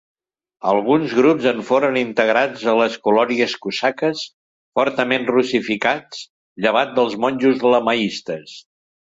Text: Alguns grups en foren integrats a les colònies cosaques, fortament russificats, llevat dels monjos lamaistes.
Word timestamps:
Alguns 0.69 1.11
grups 1.17 1.43
en 1.51 1.59
foren 1.67 1.99
integrats 1.99 2.63
a 2.73 2.75
les 2.79 2.95
colònies 3.09 3.53
cosaques, 3.67 4.25
fortament 4.81 5.29
russificats, 5.35 6.25
llevat 6.67 6.97
dels 6.99 7.21
monjos 7.27 7.63
lamaistes. 7.77 8.59